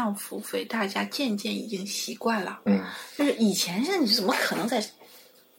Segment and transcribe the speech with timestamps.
[0.00, 2.60] 上付费，大家渐渐已经习惯了。
[2.64, 2.80] 嗯，
[3.16, 4.82] 就是以前是你怎么可能在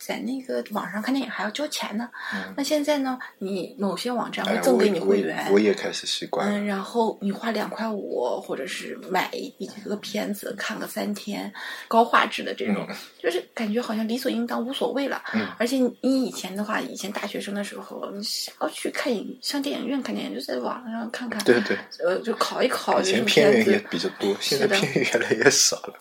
[0.04, 2.10] 在那个网上看电影还要交钱呢？
[2.34, 6.58] 嗯那现在呢，你某些网站哎会赠给你会员，我也开始习惯了。
[6.58, 11.52] 嗯，然后你花两块五，或者是买一个片子看个三天，
[11.88, 12.88] 高画质的这种，
[13.22, 15.22] 就是感觉好像理所应当，无所谓了。
[15.34, 23.72] 嗯而且你你以前的话，以前大学生的时候，你想要去看影上电影院看电影，就在网上看看，对对，呃，就考一考以这种前片子。
[23.72, 25.94] 也比较多，现在片源越来越少了。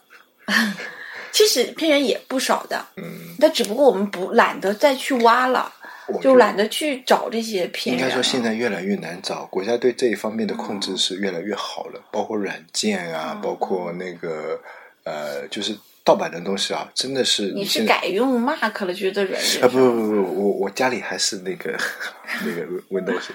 [1.33, 5.73] 其实片源也不少的，嗯，但只不过我们不懒得再去挖了，
[6.21, 8.03] 就懒得去找这些片源。
[8.05, 14.61] 应该说现在越来越难找，国家对这一方面的控制是越来越好了，包括软件啊，嗯包括那个
[15.05, 21.79] 呃，就是盗版的东西啊，真的是你是改用 Mac 了，觉得软件啊不不不不，我我家里还是那个
[22.45, 23.29] 那个 Windows，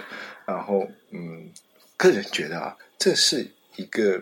[0.46, 1.50] 然后嗯，
[1.96, 4.22] 个人觉得啊，这是一个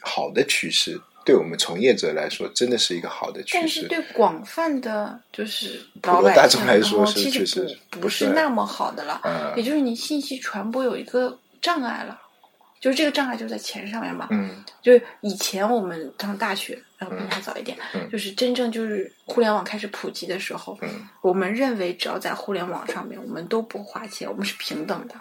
[0.00, 3.88] 好的趋势，对我们从业者来说，真的是一个好的趋势但是。
[3.88, 9.20] 对广泛的，就是普罗大众来说是确实实不是那么好的了。
[9.24, 12.20] 嗯也就是你信息传播有一个障碍了，
[12.80, 14.26] 就是这个障碍就在钱上面嘛。
[14.30, 25.14] 嗯就是以前我们上大学，然后比他早一点，嗯就是真正就是互联网开始普及的时候，嗯我们认为只要在互联网上面，我们都不花钱，我们是平等的，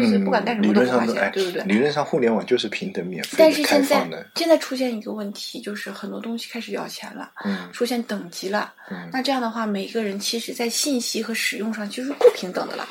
[0.00, 1.62] 就是不管干什理么都不花钱，对不对？
[1.64, 4.08] 理论上互联网就是平等、免费但是现在。
[4.36, 8.72] 现在出现一个问题，就是很多东西开始要钱了，嗯出现等级了。
[8.90, 12.88] 嗯，那这样的话，每个人其实在信息和使用上其实是不平等的了，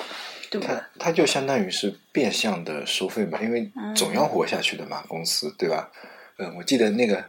[0.49, 1.05] 对不对它？
[1.05, 5.89] 它就相当于是变相的收费嘛，因为嗯总要活下去的嘛，公司对吧？
[6.37, 7.23] 嗯，我记得那个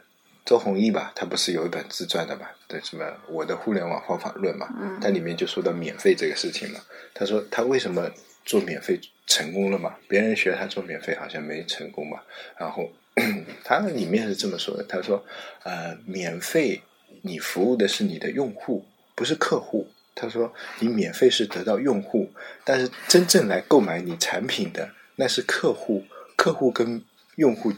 [0.44, 6.80] 周鸿祎吧，他不是有一本自传的嘛，对什么《我的互联网方法论》嘛，嗯它里面就说到免费这个事情嘛。
[7.14, 8.08] 他说他为什么
[8.44, 9.96] 做免费成功了嘛？
[10.08, 12.20] 别人学他做免费好像没成功嘛。
[12.58, 12.90] 然后
[13.64, 15.24] 他那里面是这么说的，他说
[15.62, 16.82] 呃，免费
[17.22, 19.88] 你服务的是你的用户，不是客户。
[20.14, 22.30] 他说你免费是得到用户，
[22.64, 26.04] 但是真正来购买你产品的那是客户，
[26.36, 27.02] 客户跟
[27.36, 27.72] 用户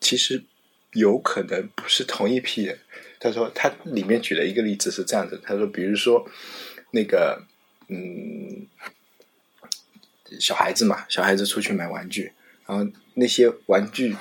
[0.00, 0.42] 其实
[0.92, 2.78] 有可能不是同一批人。
[3.20, 6.26] 他说他里面举了一个例子是这样子，他说比如说
[6.92, 7.42] 那个
[7.88, 8.66] 嗯
[10.40, 12.32] 小孩子嘛，小孩子出去买玩具，
[12.66, 14.16] 然后那些玩具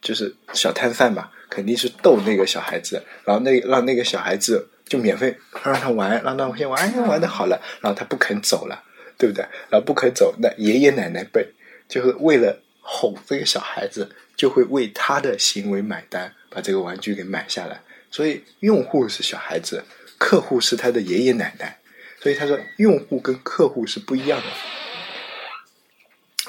[0.00, 8.82] 就是小摊贩嘛，肯定是逗那个小孩子，然后那让那个小孩子就免费让他玩，让他先玩，哎玩的好了，然后他不肯走了，
[9.16, 9.44] 对不对？
[9.70, 11.46] 然后不肯走，那爷爷奶奶辈
[11.88, 17.80] 就是为了哄这个小孩子，就会为他的行为买单，把这个玩具给买下来。
[18.10, 19.84] 所以用户是小孩子，
[20.16, 21.78] 客户是他的爷爷奶奶。
[22.20, 24.46] 所以他说，用户跟客户是不一样的。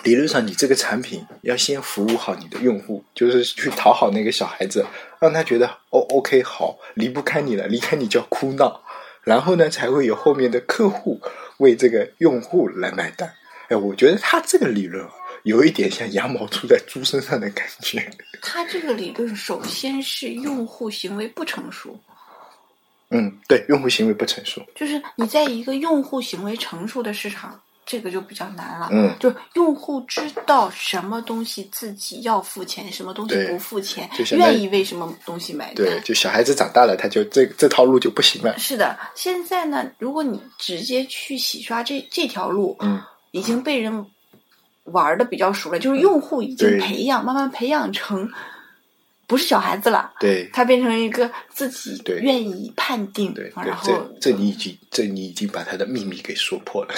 [0.04, 4.86] 理论上，你这个产品要先服务好你的用户，就是去讨好那个小孩子，
[5.20, 8.82] 让他觉得哦，OK，好，离不开你了，离开你就要哭闹，
[9.24, 11.20] 然后呢，才会有后面的客户
[11.58, 13.34] 为这个用户来买单。
[13.68, 15.12] 哎，我觉得他这个理论啊
[15.44, 18.10] 有一点像羊毛出在猪身上的感觉。
[18.42, 22.00] 他这个理论首先是用户行为不成熟，
[23.10, 24.66] 嗯，对，用户行为不成熟。
[24.74, 28.88] 就是你在一个用户行为成熟的市场，这个就比较难了。
[28.92, 35.76] 嗯就是用户知道什么东西自己要付钱，什么东西不付钱愿意为什么东西买单。
[35.76, 38.60] 对，就小孩子长大了，他就这这套路就不行了。
[38.60, 43.02] 是的，现在呢，如果你直接去洗刷这这条路，嗯，
[43.32, 44.06] 已经被人
[44.84, 48.30] 玩的比较熟了，就是用户已经培养，慢慢培养成
[49.26, 56.94] 不是小孩子了，对他变成一个自己对愿意判定，对对然，后这这你已经这你已经把他的秘密给说破了。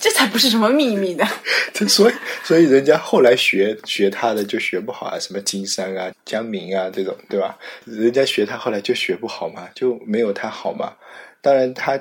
[0.00, 1.26] 这才不是什么秘密呢。
[1.74, 7.56] 这所以所以人家后来学学他的就学不好啊，什么金山啊、江民啊这种，对吧？
[7.84, 10.94] 人家学他后来就学不好嘛，就没有他好嘛。
[11.40, 12.00] 当然他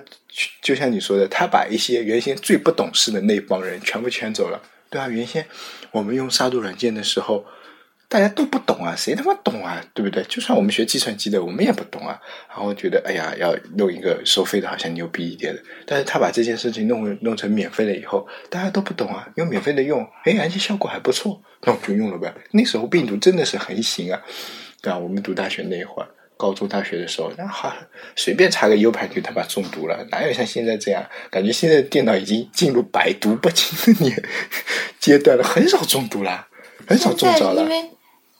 [0.61, 5.45] 就像你说的，他把一些原先最不懂事的那帮人全部圈走了，对啊，原先
[5.91, 7.45] 我们用杀毒软件的时候。
[8.07, 10.23] 大家都不懂啊，谁他妈懂啊，对不对？
[10.25, 12.19] 就算我们学计算机的，我们也不懂啊。
[12.49, 15.61] 然后觉得，哎呀，要弄一个收费的，好像牛逼一点的。
[15.85, 22.33] 但是他把这件事情弄弄成免费了以后，大家都不懂啊，用免费的用，哎，而且效果还不错，那我就用了呗。
[22.51, 24.21] 那时候病毒真的是横行啊，
[24.81, 24.97] 对吧？
[24.97, 27.73] 我们读大学那会儿，高中、大学的时候，那好
[28.15, 31.03] 随便插个 U 盘就他妈中毒了，哪有像现在这样？
[31.31, 34.23] 感觉现在电脑已经进入百毒不侵的年
[35.01, 36.47] 阶段了，很少中毒了，
[36.87, 37.69] 很少中现在招了因。
[37.69, 37.89] 为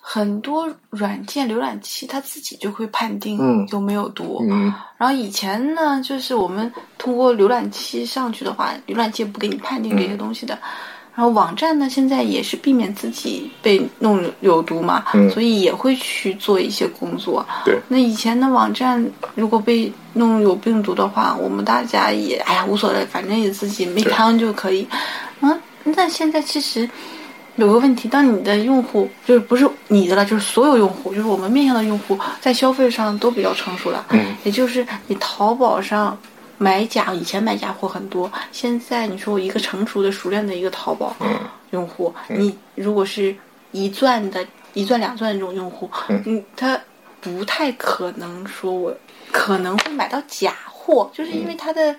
[0.07, 10.57] 很多软件浏览器它自己就会判定嗯有没有毒，嗯，然后以前呢，就是我们通过浏览器上去的话，浏览器不给你判定这些东西的。
[11.15, 17.43] 然后网站呢，现在也是避免自己被弄有毒嘛，嗯所以也会去做一些工作。
[17.63, 19.03] 对那以前的网站
[19.33, 24.87] 如果被弄有病毒的话，我们大家也哎呀无所谓，反正也自己没对汤就可以。
[25.39, 26.87] 嗯，那现在其实
[27.55, 34.05] 有个问题，当你的用户就是不是你的了，就是所有用户，就是我们面向的用户，在消费上都比较成熟了。
[34.09, 36.17] 嗯，也就是你淘宝上
[36.57, 41.15] 买假，以前买假货很多，现在你说我一个成熟的、熟练的一个淘宝
[41.71, 43.35] 用户，你如果是
[43.71, 46.79] 一钻的、一钻两钻的这种用户，嗯，他
[47.21, 48.93] 不太可能说我
[49.31, 51.95] 可能会买到假货，就是因为他的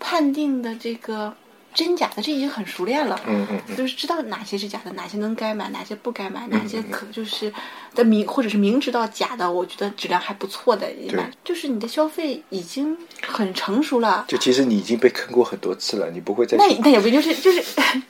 [0.00, 1.32] 判定的这个
[1.74, 3.20] 真假的这已经很熟练了。
[3.26, 7.52] 嗯嗯嗯，就是知道哪些是假的，哪些能该买，哪些不该买，哪些可就是
[7.94, 11.30] 的明或者是明知道假的，我觉得质量还不错的也买。
[11.44, 12.96] 就是你的消费已经
[13.26, 14.24] 很成熟了。
[14.28, 17.62] 就其实你已经被坑过很多次了，你不会再那那也不就是就 是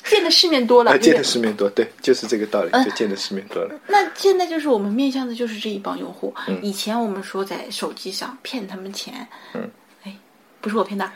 [0.04, 3.74] 见的世面多了，啊，见的世面多，对，就是这个道理，嗯就见的世面多了。
[3.86, 6.34] 那现在就是我们面向的就是这一帮用户。
[6.48, 9.70] 嗯以前我们说在手机上骗他们钱，嗯，哎，
[10.60, 11.10] 不是我骗的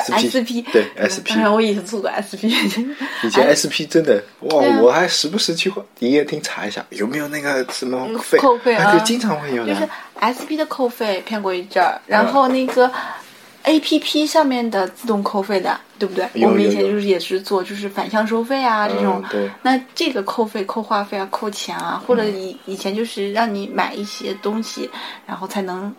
[0.00, 3.54] SP SP 对嗯 SP 当然我以前做过 SP，以前哎。
[3.54, 9.74] SP 真的哇啊，我还时不时去营业厅查一下有没有那个什么费，扣费啊就，经常会有的。
[9.74, 9.88] 就是
[10.18, 12.90] SP 的扣费骗过一阵儿，然后那个
[13.64, 16.26] APP 上面的自动扣费的，对不对？
[16.42, 19.22] 我们以前就是也是做就是反向收费啊、这种。
[19.24, 19.28] 嗯。
[19.30, 19.50] 对。
[19.62, 24.88] 那这个扣费、扣话费啊、扣钱啊，或者以以前就是让你买一些东西，
[25.26, 25.94] 然后才能。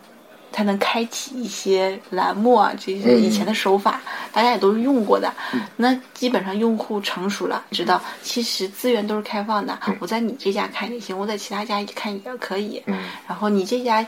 [0.54, 4.00] 才能开启一些栏目啊，这些以前的手法，
[4.32, 5.34] 大家也都是用过的。
[5.76, 9.78] 那基本上用户成熟了，知道其实资源都是开放的。
[10.00, 12.82] 我在你这家看也行，我在其他家看也可以。
[12.86, 12.98] 嗯
[13.28, 14.06] 然后你这家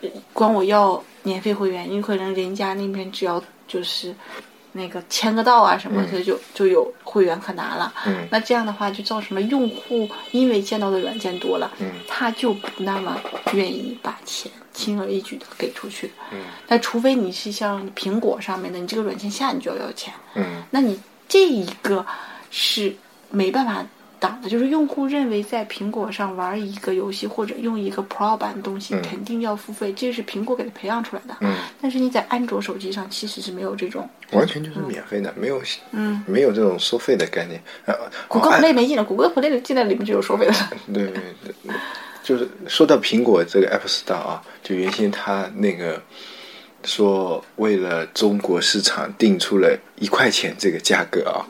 [0.00, 4.14] 呃管我要年费会员，你可能人家那边只要就是
[4.72, 7.92] 那个签个到啊什么，所以就就有会员可拿了。
[8.06, 13.20] 嗯那这样的话就造成了用户因为见到的软件多了，嗯他就不那么
[13.52, 16.10] 愿意把钱轻而易举的给出去。
[16.32, 16.38] 嗯
[16.68, 20.12] 那除非你是像苹果上面的，你这个软件下你就要要钱。
[20.34, 20.98] 嗯那你
[21.28, 22.04] 这一个
[22.50, 22.94] 是
[23.30, 23.84] 没办法
[24.18, 31.36] 挡的，就是用户认为在苹果上玩一个游戏或者用一个 Pro 版的东西，嗯肯定要付费，这是苹果给它培养出来的。
[31.40, 35.60] 嗯，但是你在安卓手机上其实是没有这种，完全就是免费的，没有
[35.90, 37.60] 嗯，没有这种收费的概念。
[37.84, 37.94] 呃，
[38.28, 40.54] 谷歌哦 Play 没进来，谷歌 Play 进来里面就有收费的
[40.94, 41.74] 对对，对
[42.22, 46.00] 就是说到苹果这个 App Store 啊，就原先它那个
[46.84, 51.42] 说为了中国市场定出了一块钱这个价格啊，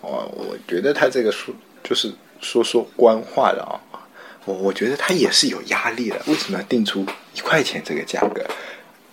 [0.00, 3.98] 我我觉得它这个说就是说说官话了啊，
[4.44, 6.20] 我我觉得它也是有压力的。
[6.26, 7.04] 为什么要定出
[7.34, 8.44] 一块钱这个价格？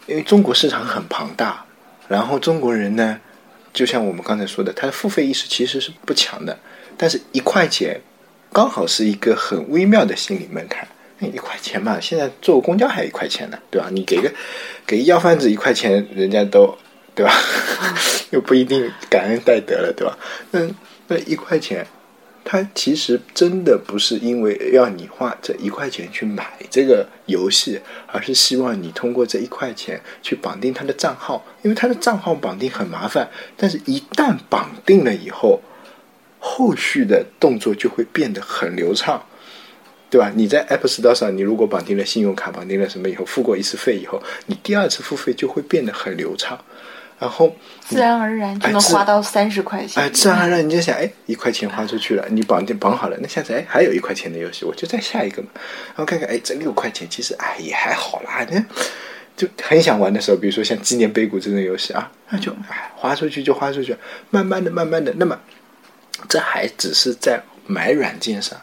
[0.07, 1.63] 因为中国市场很庞大，
[2.07, 3.19] 然后中国人呢，
[3.73, 6.57] 就像我们刚才说的，他的付费意识其实是不强的，
[6.97, 7.99] 但是一块钱
[8.51, 10.87] 刚好是一个很微妙的心理门槛。
[11.19, 13.89] 那一块钱嘛，现在坐公交还一块钱呢，对吧？
[13.91, 14.31] 你给个
[14.87, 16.77] 给要贩子一块钱，人家都
[17.13, 17.33] 对吧？
[18.31, 20.17] 又不一定感恩戴德了，对吧？
[20.51, 20.61] 那
[21.07, 21.85] 那一块钱，
[22.45, 33.27] 它其实真的不是因为要你花这一块钱去买这个游戏，而是希望你通过这一块钱去绑定他的账号，因为他的账号绑定很麻烦，
[33.57, 35.59] 但是一旦绑定了以后，
[36.39, 39.21] 后续的动作就会变得很流畅。
[40.09, 40.31] 对吧？
[40.35, 46.59] 你在 App Store 上，你如果绑定了信用卡，绑定了什么以后，付过一次费以后，你第二次付费就会变得很流畅，
[47.19, 50.01] 然后自然而然就能花到三十块钱。
[50.01, 55.49] 哎，自然而然你就想，哎，一块钱花出去了，你绑定绑好了，那下次哎还有一块钱的游戏，我就再下一个嘛，
[55.89, 58.63] 然后看看，哎，这六块钱其实哎也还好啦，那
[59.37, 63.95] 就很想玩的时候，比如说像纪念碑谷这种游戏啊，那就哎花出去就花出去，
[64.31, 65.39] 慢慢的慢慢的，那么
[66.27, 68.59] 这还只是在买软件上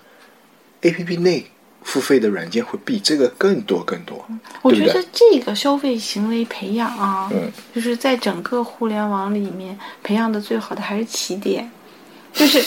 [0.87, 1.45] ，A P P 内
[1.83, 4.25] 付费的软件会比这个更多更多，
[4.63, 11.71] 我觉得这个消费行为培养啊，嗯就是在整个互联网里面培养的最好的还是起点，
[12.33, 12.61] 就是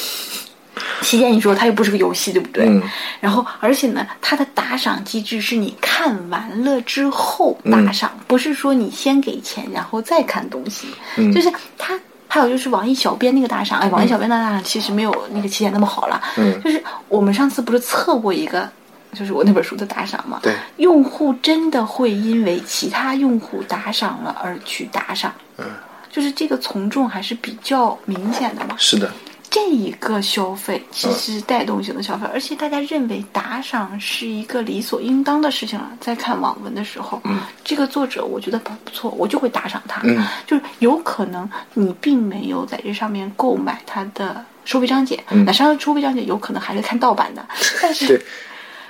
[1.02, 1.32] 起点。
[1.32, 2.66] 你说它又不是个游戏，对不对？
[2.66, 2.82] 嗯
[3.20, 10.88] 然后，而且呢，它的打赏机制是你看完了之后嗯打赏，不是说你先给钱然后再看东西。
[11.18, 12.00] 嗯就是它。
[12.32, 16.22] 还有就是网易小编那个打赏，哎，网易小编的打赏其实没有那个起点那么好了。
[16.38, 18.70] 嗯就是我们上次不是测过一个，
[19.14, 20.40] 就是我那本书的打赏嘛。
[20.44, 25.66] 对用户真的会因为其他用户打赏了而去打赏，嗯，
[26.12, 28.76] 就是这个从众还是比较明显的嘛。
[28.78, 29.12] 是的，
[29.50, 35.92] 这这一个消费其实带动性的消费，而且大家认为打赏是一个理所应当的事情了。
[36.00, 40.02] 在看网文的时候，嗯这个作者我觉得不不错，我就会打赏他。
[40.06, 47.46] 嗯就是有可能你并没有在这上面购买他的收费章节，嗯那上收费章节有可能还是看盗版的，
[47.82, 48.20] 但是，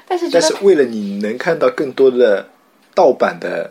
[0.08, 2.48] 但是但是为了你能看到更多的
[2.94, 3.70] 盗版的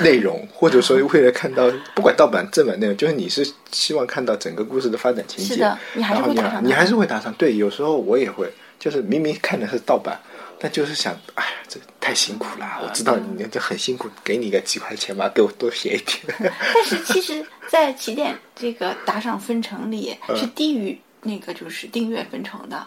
[0.00, 7.32] 内容，或者说为了看到不管盗版正版内容，就是你是希望看到整个故事的发展情节，是的你还是会打赏你你还是会打赏。
[7.34, 10.18] 对，有时候我也会，就是明明看的是盗版。
[10.62, 12.82] 但就是想，哎呀，这太辛苦了！
[12.82, 16.52] 我知道你这很辛苦，给你个几块钱吧，给我多写一点。
[16.74, 22.86] 但是其实，在起点这个打赏分成里嗯是低于那个就是订阅分成的，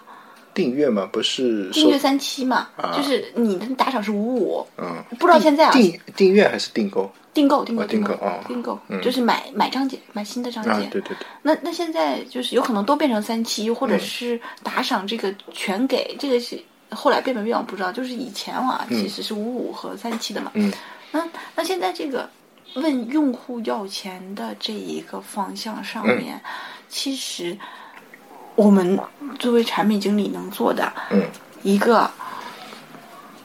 [0.53, 2.93] 订阅嘛，不是订阅三期嘛，啊。
[2.95, 7.11] 就是你的打赏是五五，嗯，不知道现在啊订订阅还是订购？
[7.33, 8.39] 订购订购哦订购购哦。
[8.47, 9.01] 订购嗯。
[9.01, 10.87] 就是买买章节买新的章啊节？。
[10.91, 13.99] 对对对，那那现在就是有可能都变成三期，或者嗯。
[13.99, 18.99] 是打赏这个全给，这个是后来变没变我不知道，就是以前啊嗯。
[19.01, 20.51] 其实是五五和三期的嘛。
[20.53, 20.71] 嗯。
[21.11, 22.29] 那那现在这个
[22.75, 26.17] 问用户要钱的这一个方向上嗯。
[26.21, 26.39] 面，
[26.87, 27.57] 其实
[28.55, 28.97] 我们
[29.39, 31.23] 作为产品经理能做的，嗯。
[31.63, 32.09] 一个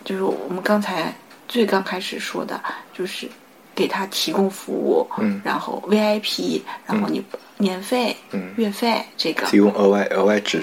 [0.05, 1.15] 就是我们刚才
[1.47, 2.61] 最刚开始说的，
[2.93, 3.29] 就是
[3.75, 5.41] 给他提供服务，嗯。
[5.45, 7.23] 然后 VIP，然后你
[7.57, 8.53] 年费、嗯。
[8.57, 10.63] 月费这个，提供额外额外值，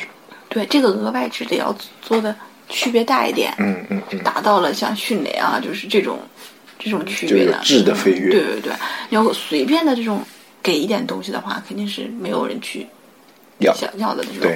[0.50, 2.36] 对这个额外值得要做的
[2.68, 6.20] 区别大一点，嗯嗯嗯，达到了像迅雷啊，就是这种
[6.78, 7.58] 这种区别的。
[7.64, 8.32] 质的飞跃。
[8.32, 8.74] 对对对，
[9.10, 10.22] 你要随便的这种
[10.62, 12.88] 给一点东西的话，肯定是没有人去要
[13.75, 14.51] 想要的那种。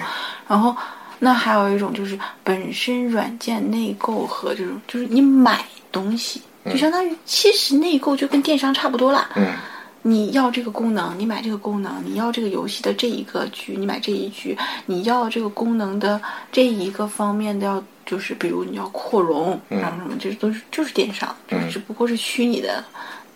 [0.48, 0.76] 然后，
[1.20, 9.30] 那还有一种就是本身软件内购和这种，就是你买东西，就相当于其实内购就跟电商差不多啦。
[9.36, 9.54] 嗯
[10.02, 16.20] 你要这个功能，你买这个功能；你要这个游戏的这一个局，你买这一局；你要这个功能的
[16.54, 22.82] 这一个方面的要，就是比如你要扩容，嗯然后什么，这都是就是电商，就是嗯只不过是虚拟的，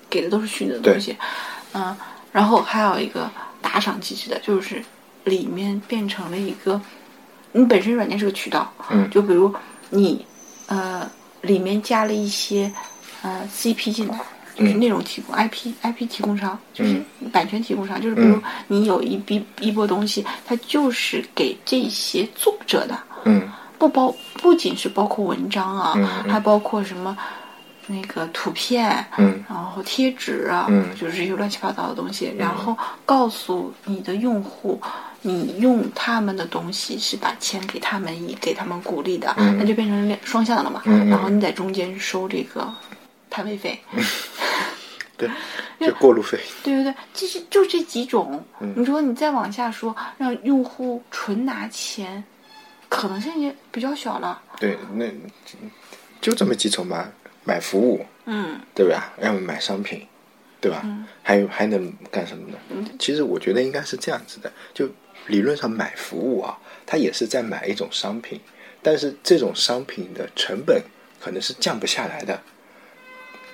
[0.10, 1.14] 给的都是虚拟的东西。
[1.74, 1.94] 嗯，
[2.32, 3.30] 然后还有一个
[3.62, 4.82] 打赏机制的，就是
[5.24, 6.80] 里面变成了一个，
[7.52, 9.10] 你本身软件是个渠道，嗯。
[9.10, 9.54] 就比如
[9.90, 10.26] 你
[10.68, 11.10] 呃
[11.42, 12.72] 里面加了一些
[13.22, 14.18] 呃 CP 进来，
[14.56, 18.44] 就是嗯内容提供、IP IP 提供商，就是嗯版权提供商，就是比如嗯。
[18.68, 23.50] 你有一笔一波东西，它就是给这些作者的，嗯。
[23.80, 25.94] 不包不仅是包括文章啊，
[26.30, 27.18] 还包括什么
[27.88, 29.44] 那个图片，嗯。
[29.50, 30.94] 然后贴纸啊，嗯。
[30.96, 34.82] 就是这些乱七八糟的东西，然后告诉你的用户，
[35.22, 39.58] 你用他们的东西是把钱给他们，以给他们鼓励的，嗯。
[39.58, 40.82] 那就变成两双向的了嘛。
[40.86, 42.74] 然后你在中间收这个
[43.30, 43.80] 摊位费，
[45.18, 45.30] 对，
[45.80, 48.44] 就过路费，对对对，其实就这几种。
[48.60, 48.74] 嗯。
[48.76, 52.24] 你说你再往下说，让用户纯拿钱，
[52.90, 54.42] 可能性也比较小了。
[54.60, 55.06] 对，那
[56.22, 57.06] 就这么几种嘛，
[57.44, 59.14] 买服务，嗯对吧？
[59.22, 60.08] 要么买商品，
[60.62, 60.82] 对吧？
[60.84, 62.58] 嗯还有还能干什么呢？
[63.00, 64.90] 其实我觉得应该是这样子的，就
[65.28, 68.40] 理论上买服务啊，它也是在买一种商品，
[68.82, 70.84] 但是这种商品的成本
[71.22, 72.42] 可能是降不下来的，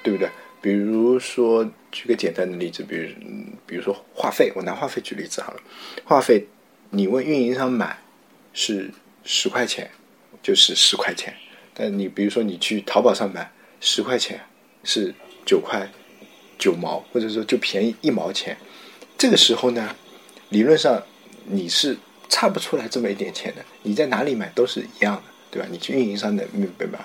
[0.02, 0.30] 对不对？
[0.62, 5.62] 比如说，举个简单的例子，比如，嗯比如说话费，我拿话费举例子好了。
[6.04, 6.48] 话费，
[6.90, 7.98] 你问运营商买
[8.52, 8.92] 是
[9.24, 9.90] 十块钱，
[10.44, 11.34] 就是十块钱。
[11.74, 14.40] 但你比如说你去淘宝上买，十块钱
[14.84, 15.14] 是
[15.46, 15.90] 九块
[16.58, 18.58] 九毛，或者说就便宜一毛钱。
[19.18, 19.96] 这个时候呢，
[20.50, 21.02] 理论上
[21.46, 25.68] 你是差不出来这么一点钱的，你在哪里买都是一样的，对吧？
[25.72, 27.00] 你去运营商的买买，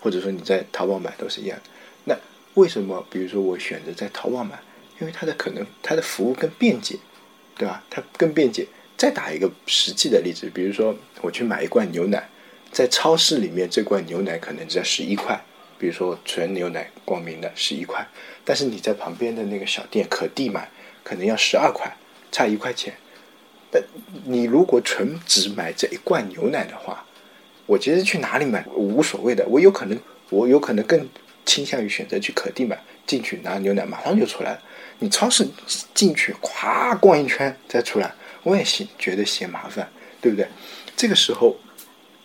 [0.00, 1.58] 或者说你在淘宝买都是一样。
[2.04, 2.16] 那
[2.54, 4.58] 为什么比如说我选择在淘宝买？
[5.00, 6.98] 因为它的可能它的服务更便捷，
[7.56, 7.84] 对吧？
[7.88, 8.66] 它更便捷。
[8.96, 12.28] 再打一个实际的例子，比如说我去买一罐牛奶，
[12.72, 15.40] 在超市里面这罐牛奶可能只要十一块，
[15.78, 18.06] 比如说纯牛奶光明的十一块，
[18.44, 20.68] 但是你在旁边的那个小店可地买，
[21.02, 21.96] 可能要十二块，
[22.32, 22.92] 差一块钱。
[23.70, 23.82] 但
[24.24, 27.04] 你如果纯只买这一罐牛奶的话，
[27.66, 29.98] 我其实去哪里买无所谓的，我有可能
[30.30, 31.08] 我有可能更
[31.44, 34.62] 倾向于选择去可地买，进去拿牛奶马上就出来了。
[35.00, 35.46] 你超市
[35.94, 39.88] 进去咵逛一圈再出来，我也嫌觉得嫌麻烦，
[40.20, 40.48] 对不对？
[40.96, 41.56] 这个时候，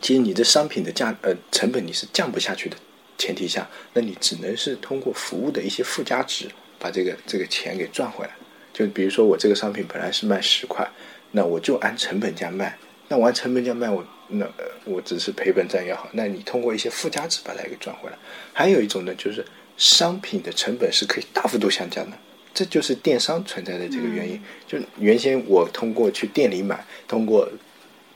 [0.02, 2.78] 其实你的商品的价呃成本你是降不下去的
[3.18, 6.48] 前提下，那你只能是通过服务的一些附加值
[6.80, 8.32] 把这个这个钱给赚回来。
[8.74, 10.88] 就比如说我这个商品本来是卖十块，
[11.32, 12.78] 那我就按成本价卖。
[13.08, 16.10] 那我按成本价卖，我那、呃、我只是赔本赚也好。
[16.14, 18.18] 那你通过一些附加值把它给赚回来。
[18.52, 19.46] 还有一种呢，就是
[19.78, 22.18] 商品的成本是可以大幅度下降的，
[22.54, 24.42] 这就是电商存在的这个原因。
[24.66, 27.48] 就原先我通过去店里买，通过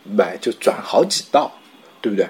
[0.03, 1.51] 买就转好几道，
[2.01, 2.27] 对不对？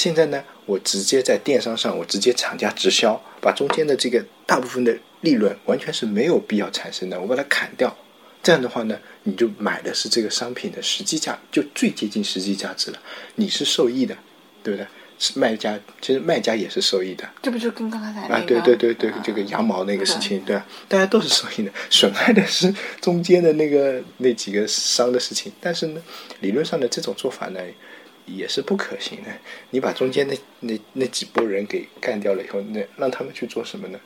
[0.00, 7.94] 现在呢，我直接在电商上，我直接厂家直销，把中间的这个大部分的利润完全是没有必要产生的，我把它砍掉。
[8.42, 12.98] 这样的话呢，你就买的是这个商品的实际价，就最接近实际价值了，
[13.34, 14.16] 你是受益的，
[14.62, 14.86] 对不对？
[15.18, 17.28] 是卖家，其实卖家也是受益的。
[17.42, 20.66] 这不就跟刚才啊，对对对对，这个羊毛那个事情，对吧？
[20.88, 25.52] 大家都是受益的，损害的是中间的那个那几个商的事情。
[25.60, 26.00] 但是呢，
[26.40, 27.60] 理论上的这种做法呢，
[28.36, 29.30] 也是不可行的。
[29.70, 33.98] 你把中间那那那几波人给干掉了以后，那让他们去做什么呢？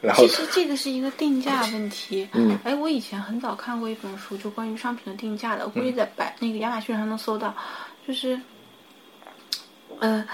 [0.00, 2.28] 然后其实这个是一个定价问题。
[2.32, 7.54] 嗯，哎，我以前很早看过一本书，就关于商品的定价的，我估计在百那个亚马逊上能搜到，
[8.06, 8.38] 就是。
[10.00, 10.26] 呃，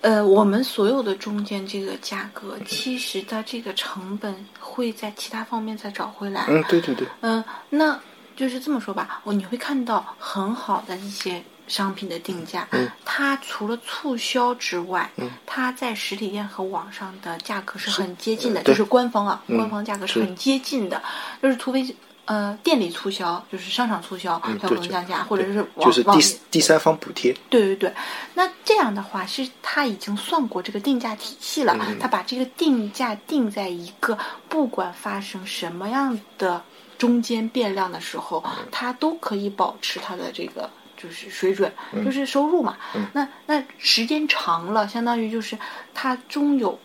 [0.00, 6.46] 呃，我们所有的中间这个价格，其实它这个成本会在其他方面再找回来。
[6.48, 7.06] 嗯，对对对。
[7.20, 8.00] 嗯，那
[8.34, 20.20] 就是这么说吧，我你会看到很好的一些商品的定价，嗯，它除了促销之外，嗯，它在实体店和网上的价格是很接近的，对就是官方啊，嗯官方价格是是。
[20.20, 21.02] 很接近的，
[21.42, 21.84] 就是除非
[22.24, 27.34] 呃店里促销，就是商场促销，嗯，才有可对能降价，或者是就网网是第第三方补贴。
[27.50, 27.92] 对对对，
[28.34, 34.16] 那这样的话是他已经算过这个定价体系了，嗯他把这个定价定在一个
[34.48, 36.62] 不管发生什么样的
[36.98, 38.66] 中间变量的时候，嗯。
[38.70, 40.68] 他都可以保持它的这个
[41.06, 42.76] 就是水准，嗯就是收入嘛。
[43.12, 45.56] 那那时间长了，相当于就是
[45.94, 46.78] 他终有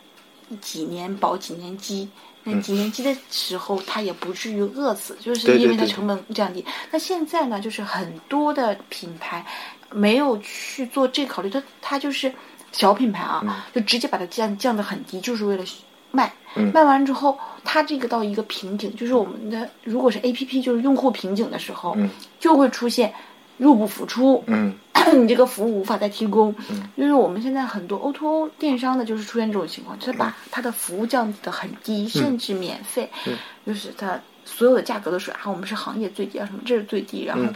[0.59, 2.07] 几年保几年鸡。
[2.43, 6.65] 那几年鸡的时候，他也不至于饿死，就是因为它成本降低。
[6.89, 9.45] 那现在呢，就是很多的品牌
[9.91, 12.33] 没有去做这考虑，它它就是
[12.71, 15.63] 小品牌啊，就直接把它降降得很低，就是为了
[16.09, 16.33] 卖。
[16.55, 22.09] 嗯卖完之后，它这个到一个瓶颈，就是我们的如果是 A P P 就是用户瓶颈的时候，嗯
[22.39, 23.13] 就会出现
[23.61, 24.43] 入不敷出。
[24.47, 24.73] 嗯。
[25.13, 26.53] 你这个服务无法再提供，
[26.95, 33.09] 就是我们现在很多 O to O 电商的，就是出现这种情况，就是把它的服务降低的很低，甚至免费，
[33.65, 37.53] 就是它所有的价格都是啊，我们是行业最低啊，什么这是最低，然后嗯。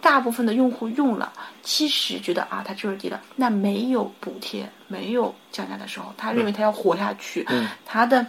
[0.00, 1.30] 大部分的用户用了，
[1.62, 7.68] 其实觉得啊，它就是低了，那没有补贴，没有降价的时候，他认为他要活下去，嗯。
[7.84, 8.26] 他的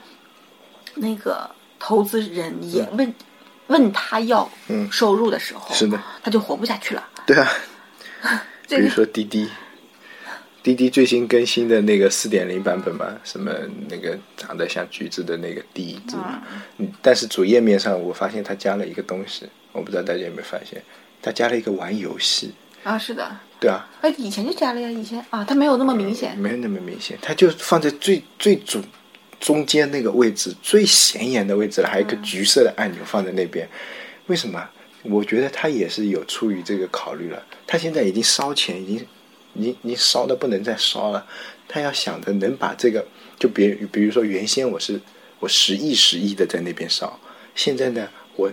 [0.95, 3.13] 那个投资人也问。
[3.67, 4.89] 问他要嗯。
[4.91, 7.07] 收入的时候，是的，他就活不下去了。
[7.25, 7.47] 对啊，
[8.67, 9.49] 比如说滴滴，
[10.63, 13.51] 滴滴最新更新的那个四点零版本嘛，什么
[13.89, 16.17] 那个长得像橘子的那个滴字，
[16.77, 20.81] 嗯，但是主页面上我发现它加了一个东西，我不知道大家有没有发现，
[21.21, 22.53] 它加了一个玩游戏，
[22.83, 25.23] 啊，是的，对啊，哎，以前就加了呀，以前。
[25.29, 26.37] 啊，它没有那么明显。
[26.37, 28.81] 没有那么明显，它就放在最最主
[29.39, 33.67] 中间那个位置，最显眼的位置了，还有一个橘色的按钮放在那边，
[34.27, 34.69] 为什么？
[35.03, 37.41] 我觉得他也是有出于这个考虑了。
[37.65, 39.07] 他现在已经烧钱，已经，
[39.53, 41.25] 已经，已经烧的不能再烧了。
[41.67, 43.05] 他要想着能把这个，
[43.39, 44.99] 就比比如说原先我是
[45.39, 47.17] 我十亿十亿的在那边烧，
[47.55, 48.51] 现在呢，我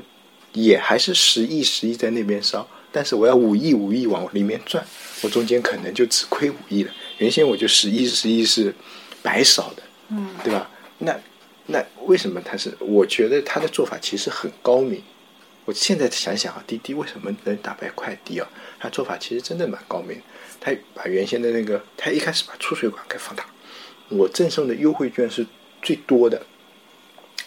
[0.52, 4.84] 也还是十亿十亿在那边烧，但是我要五亿五亿往里面赚，
[5.22, 6.92] 我中间可能就只亏五亿了。
[7.18, 8.72] 原先我就十亿十亿是
[9.22, 10.70] 白烧的，嗯，对吧？
[10.98, 11.18] 那
[11.66, 12.76] 那为什么他是？
[12.80, 15.02] 我觉得他的做法其实很高明。
[15.64, 18.46] 我现在想想啊，滴滴为什么能打败快滴啊？
[18.78, 20.20] 他做法其实真的蛮高明。
[20.60, 23.46] 他把原先的那个，他一开始把出水管给放大，
[24.10, 25.46] 我赠送的优惠券是
[25.80, 26.42] 最多的，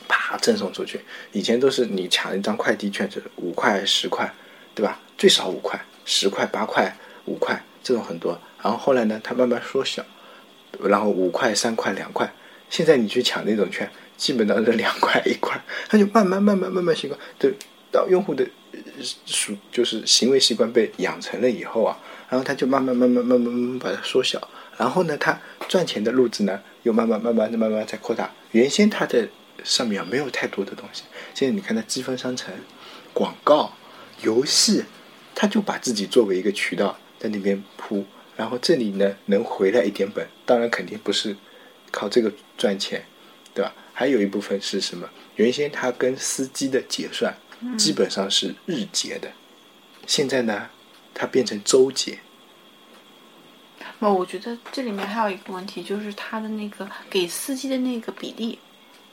[0.08, 1.02] 啪赠送出去。
[1.32, 4.34] 以前都是你抢一张快递券是五块十块，
[4.74, 5.00] 对吧？
[5.16, 8.40] 最少五块、十块、八块、五块这种很多。
[8.64, 10.04] 然后后来呢，他慢慢缩小，
[10.82, 12.32] 然后五块、三块、两块。
[12.70, 17.54] 现在你去抢那种券，基本上是两块一块，他就慢慢慢慢慢慢习惯，对，
[17.92, 18.46] 到用户的
[19.26, 21.98] 属就是行为习惯被养成了以后啊，
[22.30, 24.40] 然后他就慢慢慢慢慢慢慢慢把它缩小，
[24.78, 28.32] 然后呢，他赚钱的路子呢又慢慢慢慢的慢慢在扩大。
[28.52, 29.28] 原先他在
[29.64, 31.04] 上面没有太多的东西，
[31.34, 32.54] 现在你看他积分商城、
[33.14, 33.74] 广告、
[34.22, 34.84] 游戏，
[35.34, 41.36] 他就把自己作为一个渠道在那边铺，然后这里呢能回来一点本，当然肯定不是
[41.98, 43.04] 靠这个赚钱，
[43.56, 43.74] 对吧？
[43.92, 45.10] 还有一部分是什么？
[45.38, 47.36] 原先他跟司机的结算
[47.76, 49.28] 基本上是日结的，
[50.06, 50.70] 现在呢，
[51.16, 52.20] 它变成周结。
[53.98, 58.60] 那我觉得这里面还有一个问题，就是他的那个给司机的那个比例，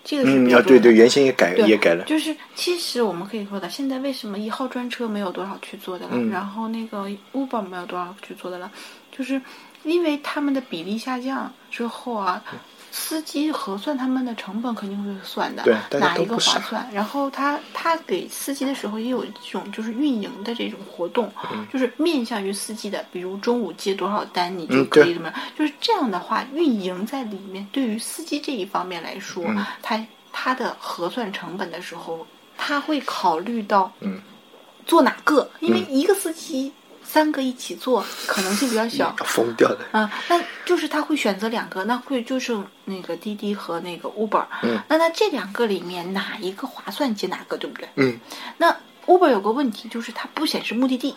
[0.05, 8.71] 这个是嗯，啊，对对，原先也改对也改了，就是其实我们可以说的，现在为什么一号专车没有多少去做的了，嗯然后那个 Uber 没有多少去做的了，
[9.11, 9.41] 就是
[9.85, 12.45] 因为他们的比例下降之后啊，
[12.97, 16.89] 司机核算他们的成本肯定会算的，对哪一个划算？
[16.93, 32.25] 然后他他给司机的时候也有这种就是运营的这种活动，嗯就是面向于司机的，比如中午接多少单你就可以怎么样，就是这样的话，运营在里面对于司机这一方面来说，嗯他他的核算成本的时候，
[32.57, 34.23] 他会考虑到嗯
[34.87, 36.73] 做哪个，因为一个司机
[37.05, 39.81] 三个一起做可能性比较小，疯掉的。
[39.93, 44.45] 啊，那就是他会选择两个，那会就是那个滴滴和那个 Uber。
[44.63, 47.89] 嗯，那那这两个里面哪一个划算接哪个，对不对？
[47.97, 48.19] 嗯
[48.57, 48.75] 那
[49.07, 51.15] Uber 有个问题就是它不显示目的地，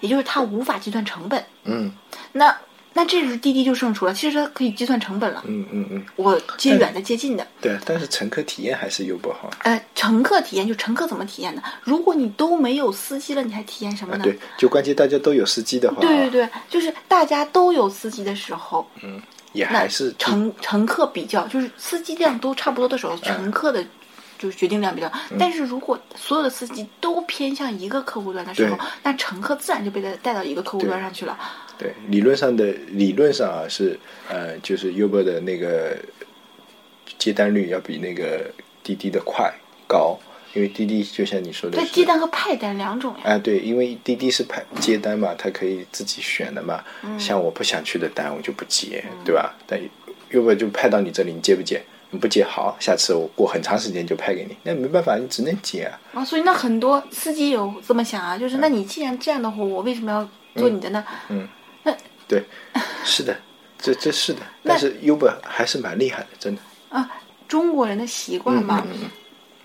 [0.00, 1.46] 也就是它无法计算成本。
[1.64, 1.92] 嗯
[2.32, 2.56] 那
[2.94, 5.42] 那这时滴滴就胜出了，其实它可以计算成本了。
[5.46, 9.50] 嗯嗯嗯，我接远的接近的，对，但是乘客体验还是有不好。
[9.62, 11.62] 呃，乘客体验就乘客怎么体验呢？
[11.82, 14.24] 如果你都没有司机了，你还体验什么啊，呢？
[14.24, 19.20] 对，就关键大家都有司机的话，对对对，就是大家都有司机的时候，嗯
[19.52, 23.84] 也还是乘乘客比较，就是司机量都差不多的时候，乘客的
[24.42, 25.10] 就是决定量比较。
[25.38, 31.38] 但是如果所有的司机都偏向一个客户端的时候，那乘客自然就被带带到一个客户端上去了。
[31.78, 33.96] 对，理论上的理论上啊是
[34.28, 35.96] 呃，就是 Uber 的那个
[37.18, 38.50] 接单率要比那个
[38.82, 39.52] 滴滴的快
[39.86, 40.18] 高，
[40.54, 43.34] 因为滴滴就像你说的对，接单和派单两种呀。
[43.34, 46.82] 啊，对，因为滴滴是派接单嘛，它可以自己选的嘛。
[47.04, 49.54] 嗯像我不想去的单，我就不接，对吧？
[49.68, 49.80] 但
[50.32, 51.80] Uber 就派到你这里，你接不接？
[52.12, 54.54] 你不接好，下次我过很长时间就派给你。
[54.62, 55.98] 那没办法，你只能接啊。
[56.12, 61.04] 啊，所以那很多司机有这么想啊，就是那你既然这样的话，我为什么要做你的呢？
[61.30, 61.48] 嗯，
[61.82, 61.96] 那
[62.28, 62.44] 对，
[63.02, 63.34] 是的，
[63.78, 64.40] 这这是的。
[64.62, 66.60] 但是 Uber 还是蛮厉害的，真的。
[66.90, 67.10] 啊，
[67.48, 68.82] 中国人的习惯嘛。
[68.86, 69.10] 嗯嗯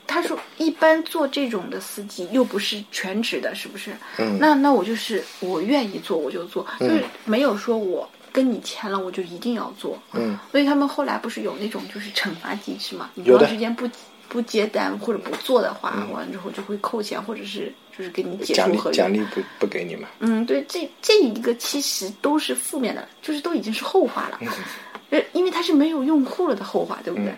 [0.09, 3.91] 他说，一般做这种的司机又不是全职的，是不是？
[4.17, 9.97] 嗯那那我就是我愿意做我就做，就是没有说我跟你签了我就一定要做。
[10.13, 13.09] 嗯，所以他们后来不是有那种就是惩罚机制嘛？
[13.15, 13.89] 你有的嗯长时间不
[14.29, 18.95] 不接单或者不做的话，完了之后就会扣钱，或者是就是给你解除合约。
[18.95, 20.07] 奖励不不给你嘛？
[20.19, 24.39] 嗯，对，这这一个其实都是负面的，就是都已经是后话了，
[25.09, 27.29] 呃，因为它是没有用户了的后话，对不对？
[27.29, 27.37] 嗯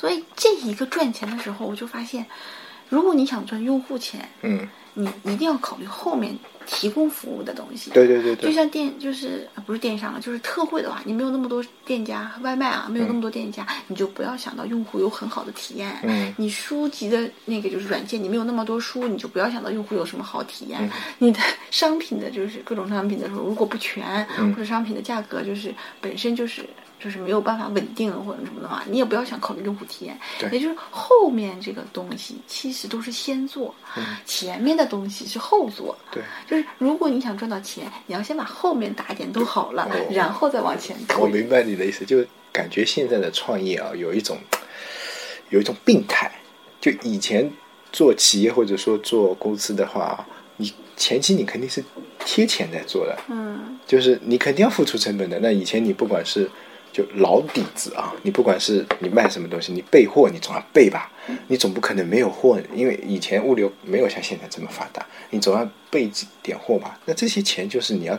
[0.00, 2.24] 所以这一个赚钱的时候，我就发现，
[2.88, 4.66] 如果你想赚用户钱，嗯，
[5.22, 6.36] 你一定要考虑后面
[6.66, 7.90] 提供服务的东西。
[7.90, 15.92] 对对对对，就像电，就是呃不是电商了，就是特惠的话，你没有那么多店家外卖啊，没有那么多店家，你就不要想到用户有很好的体验。
[16.02, 20.78] 嗯你书籍的那个就是软件，你没有那么多书，你就不要想到用户有什么好体验。
[20.82, 26.64] 嗯 你的商品的就是各种商品的时候，如果不全，嗯或者商品的价格就是本身就是。
[27.02, 30.18] 就是没有办法稳定或者什么的话，你也不要想考虑用户体验。
[30.38, 33.74] 对也就是后面这个东西其实都是先做，
[34.26, 35.96] 前面的东西是后做。
[36.12, 41.26] 嗯对，就是如果你想赚到钱，你要先把后面打点都好了，哦然后再往前我。
[41.26, 44.36] 明白你的意思，就感觉现在的创业啊，有一种
[45.48, 46.30] 有一种病态。
[46.80, 47.50] 就以前
[47.92, 51.84] 做企业或者说做公司的话，你前期你肯定是
[52.24, 55.38] 贴钱在做的，嗯，就是你肯定要付出成本的。
[55.40, 56.50] 那以前你不管是
[56.92, 61.10] 就老底子啊，你不管是你卖什么东西，你备货你总要备吧，
[61.46, 66.98] 你总不可能没有货，因为以前物流没有像现在这么发达，你总要备几点货吧。
[67.04, 68.18] 那这些钱就是你要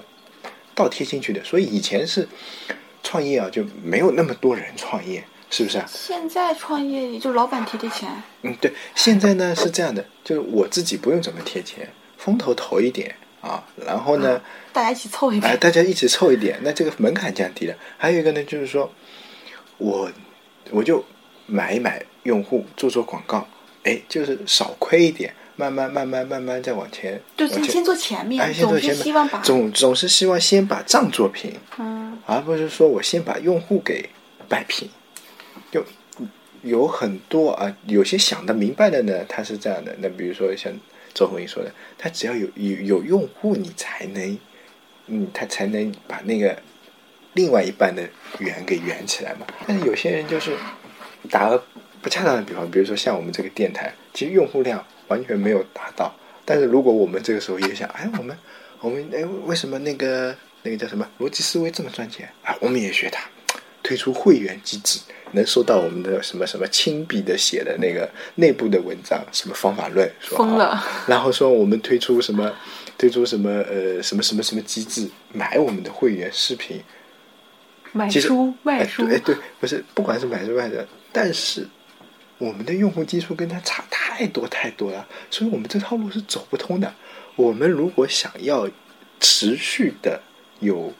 [0.73, 2.27] 倒贴进去的，所以以前是
[3.03, 5.85] 创业啊，就没有那么多人创业，是不是啊？
[5.87, 8.09] 现在创业也就老板贴贴钱，
[8.43, 14.41] 嗯，对，现在呢是这样的，就是我自己不用怎么贴钱，风投投一点啊，然后呢。
[14.73, 17.75] 大家一起凑一哎，大家一起凑一点，那这个门槛降低了。
[17.97, 18.91] 还有一个呢，就是说，
[19.77, 20.11] 我
[20.69, 21.03] 我就
[21.45, 23.47] 买一买用户，做做广告，
[23.83, 34.09] 哎，就是少亏一点，慢慢慢慢慢慢再往前，就往前先先做前面，哎，先做总前面是希望把总总是希望先把账做平，嗯而不是说我先把用户给
[34.47, 34.87] 摆平。
[35.71, 35.83] 就
[36.63, 39.95] 有很多啊，有些想得明白的呢，他是这样的。
[39.99, 40.71] 那比如说像
[41.13, 44.37] 周鸿祎说的，他只要有有有用户，你才能，
[45.11, 46.57] 嗯，他才能把那个
[47.33, 48.01] 另外一半的
[48.39, 49.45] 圆给圆起来嘛。
[49.67, 50.55] 但是有些人就是
[51.29, 51.61] 打个
[52.01, 56.11] 不恰当的比方，比如说像我们这个电台，其实用户量完全没有达到。
[56.45, 58.37] 但是如果我们这个时候也想，哎，我们
[58.79, 62.55] 我们哎，为什么那个那个叫什么逻辑思维这么赚钱啊？
[62.61, 63.29] 我们也学它，
[63.91, 65.01] 推出会员机制，
[65.33, 70.67] 能收到我们的什么什么亲笔的写的那个内部的文章，什么方法论，说疯了。
[70.67, 72.49] 啊然后说我们推出什么
[72.97, 76.81] 推出什么呃什么什么什么机制，买我们的会员视频，
[77.91, 79.03] 买书卖书。
[79.03, 81.67] 哎对，哎对，不是，不管是买书卖的，但是
[82.37, 86.93] 我们的用户基数跟他差太多太多了，所以我们这套路是走不通的。
[87.35, 88.69] 我们如果想要
[89.19, 90.21] 持续的
[90.61, 90.93] 有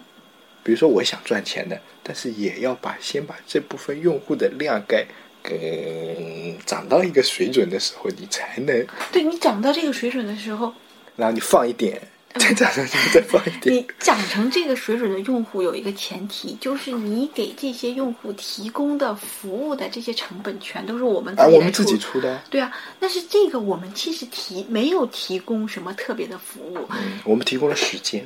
[0.63, 5.05] 比如说我想赚钱的，但是也要把先把这部分用户的量给
[5.43, 10.73] 给涨到一个水准的时候，你才能，对你涨到这个水准的时候，
[11.15, 11.99] 然后你放一点，
[12.35, 13.75] 再涨上去再放一点。
[13.75, 28.25] 你，涨成这个水准的用户有一个前提，就是你给这些用户提供的服务的这些成本全都是我们自啊，我们自己出的，对啊，但是这个我们其实提没有提供什么特别的服务，嗯，我们提供了时间，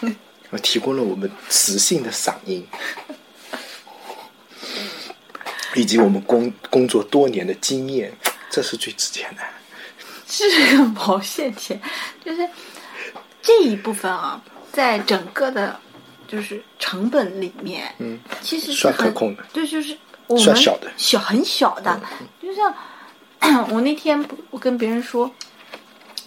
[0.00, 0.08] 我
[0.58, 2.66] 提供了我们磁性的嗓音，
[5.74, 8.12] 以及我们工工作多年的经验，
[8.50, 9.42] 这是最值钱的。
[10.26, 11.80] 是个毛线钱，
[12.24, 12.48] 就是
[13.40, 15.78] 这一部分啊，在整个的，
[16.26, 22.00] 就是成本里面，嗯，其实是算可控的对，就是我们算小的嗯小很小的，
[22.42, 22.74] 就像
[23.70, 25.30] 我那天我跟别人说。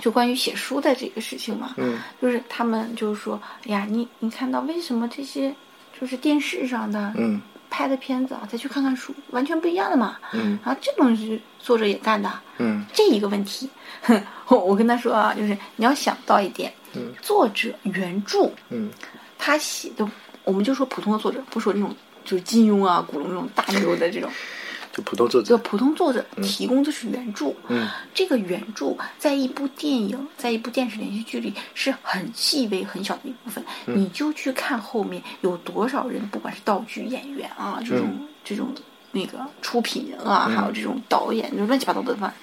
[0.03, 5.55] 就关于写书的这个事情嘛，嗯，就是他们就是说，哎呀，你你看到为什么这些
[5.97, 7.41] 就是电视上的，嗯。
[7.69, 10.59] 拍的片子啊，再去看看书，完全不一样的嘛，嗯。
[10.63, 12.85] 然后这东西作者也干的，嗯。
[12.93, 13.67] 这一个问题，
[14.01, 17.11] 哼，我我跟他说啊，就是你要想到一点，嗯。
[17.19, 18.91] 作者原著嗯。
[19.39, 20.07] 他写的，
[20.43, 24.29] 我们就说普通的作者，不说那种就是金庸啊、古龙这种大牛的这种，
[24.93, 25.49] 就普通作者。
[25.49, 27.89] 就，普通作者提供的是原著，嗯。
[28.13, 33.99] 这个原著在一部电影、在一部电视连续剧里是很细微、很小的一部分，嗯。
[33.99, 38.67] 你就去看后面有多少人，不管是道具演员啊，这种、嗯这种
[39.11, 42.33] 那个出品人啊，还有这种导演，就乱七八糟的饭。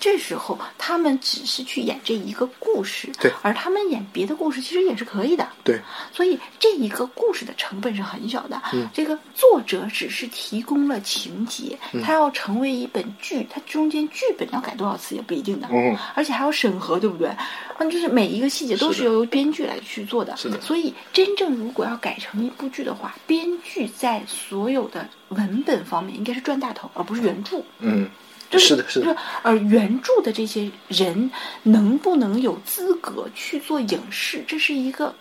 [0.00, 5.80] 这时候他们只是去演这一个故事，对而他们演别的故事其实也是可以的，对，
[6.12, 8.60] 所以这一个故事的成本是很小的。
[8.72, 15.68] 嗯这个作者只是提供了情节，嗯它要成为一本剧，它中间剧本要改多少次也不一定的。
[15.70, 17.30] 嗯而且还要审核，对不对？
[17.78, 20.36] 那，就是每一个细节都是的是由编剧来去做的。
[20.36, 27.62] 是的所以真正如果要改成一部剧的话，编剧在所有的文本方面应该是赚大头，而不是原著。
[27.78, 28.08] 嗯，
[28.50, 31.30] 就是的，是就是的，而原著的这些人
[31.62, 35.14] 能不能有资格去做影视，这是一个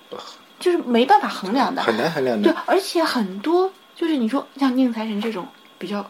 [0.60, 1.82] 就是没办法衡量的。
[1.84, 6.10] 很难衡量的对，，而且很多就是你说像宁财神这种比较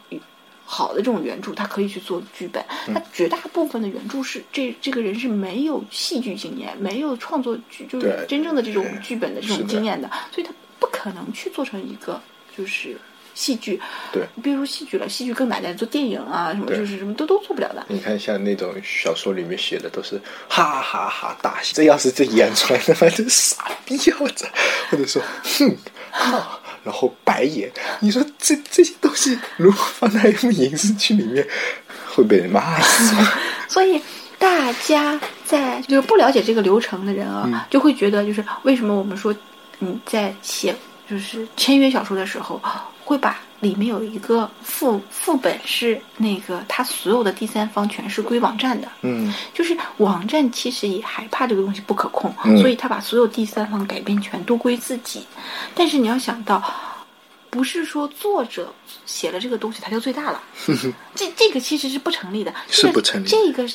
[0.63, 2.63] 好的这种原著，他可以去做剧本。
[2.87, 12.21] 嗯他绝大部分的原著是这这个人是没有戏剧经验，没有创作剧就是真正的这种剧本的这种经验的，所以他不可能去做成一个
[12.55, 12.97] 就是
[13.37, 13.79] 戏剧。
[14.11, 14.23] 对。
[14.41, 17.85] 别说戏剧了，戏剧更难的，做电影啊什么就是什么都都做不了的。
[17.87, 20.19] 你看，像那种小说里面写的都是
[20.49, 24.47] 哈哈哈大笑，这要是这演出来，他妈真傻逼样子，
[24.89, 25.77] 或者说哼
[26.11, 27.71] 哈，然后白眼。
[27.99, 31.47] 你说这这些东西如果放在一部影视剧里面，
[32.15, 33.31] 会被人骂死吗？
[33.69, 34.01] 所以
[34.39, 39.35] 大家在就是不了解这个流程的人啊，嗯就会觉得就是为什么我们说
[39.79, 40.75] 你在写
[41.09, 42.61] 就是签约小说的时候，
[43.07, 48.87] 会把里面有一个副副本是那个他所有的第三方全是归网站的。
[49.01, 49.33] 嗯。
[49.53, 52.57] 就是网站其实也害怕这个东西不可控，嗯。
[52.59, 55.25] 所以他把所有第三方改编权都归自己。
[55.73, 56.61] 但是你要想到，
[57.49, 58.73] 不是说作者
[59.05, 60.43] 写了这个东西他就最大了，
[61.15, 63.67] 这这个其实是不成立的，这个是不成立这个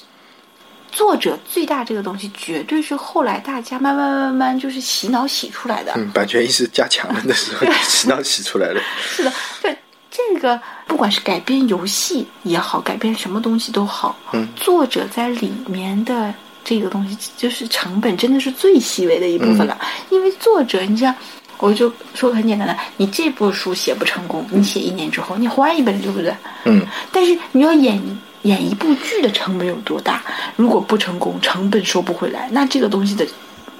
[0.92, 5.94] 作者最大这个东西，绝对是后来大家慢慢慢慢就是洗脑洗出来的。
[5.96, 8.80] 嗯，版权意识加强了的时候， 洗脑洗出来了。
[9.00, 9.76] 是的，对
[10.10, 19.78] 这个，不管是改编游戏也好，改编什么东西都好，嗯作者在里面的这个东西，就是成本真的是最细微的一部分了。
[20.10, 21.14] 因为作者，你像，
[21.56, 26.34] 我就说个很简单的，你这部书写不成功，你写一年之后，你换一本，对不对？
[26.66, 27.98] 嗯，但是你要演
[28.42, 30.22] 演一部剧的成本有多大？
[30.56, 33.26] 如果不成功，成本收不回来，那这个东西的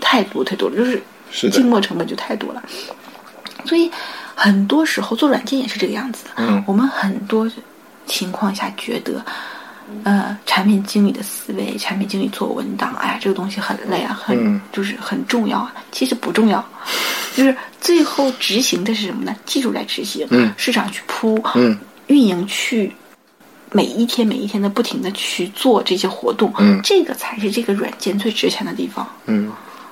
[0.01, 2.63] 太多太多了，就是静默成本就太多了。
[3.65, 3.91] 所以
[4.35, 6.31] 很多时候做软件也是这个样子的。
[6.37, 7.51] 嗯我们很多
[8.07, 9.25] 情况下觉得，
[10.05, 15.75] 呃，产品经理的思维，产品经理做文档，哎呀，这个东西很累啊，很、嗯就是很重要啊。
[15.91, 16.65] 其实不重要，
[17.37, 19.35] 就是最后执行的是什么呢？
[19.45, 22.93] 技术来执行，嗯市场去铺，嗯运营去。
[23.73, 29.07] 每一天每一天的不停的去做这些活动，嗯这个才是这个软件最值钱的地方。
[29.27, 29.51] 嗯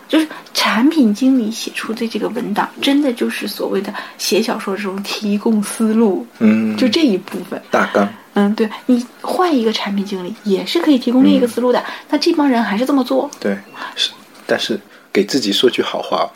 [0.08, 7.62] 就是产品经理写出的这个文档，真的就是所谓的写小说这种提供思路，嗯，就这一部分。
[7.70, 8.12] 大纲。
[8.34, 11.84] 嗯，对你换一个产品经理也是可以提供另一个思路的。
[12.08, 13.56] 那这帮人还是这么做，对，
[13.94, 14.10] 是，
[14.46, 14.80] 但是
[15.12, 16.28] 给自己说句好话，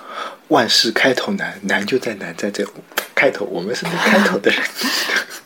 [0.48, 2.64] 万事开头难，难就在难在这
[3.12, 4.60] 开头，我们是那开头的人。